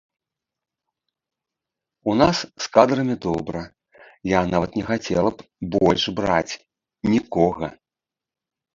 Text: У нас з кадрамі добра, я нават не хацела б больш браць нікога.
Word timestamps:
У 2.13 2.15
нас 2.21 2.37
з 2.65 2.73
кадрамі 2.79 3.15
добра, 3.27 3.61
я 4.35 4.39
нават 4.55 4.71
не 4.81 4.85
хацела 4.91 5.29
б 5.37 5.73
больш 5.79 6.03
браць 6.21 6.53
нікога. 7.15 7.65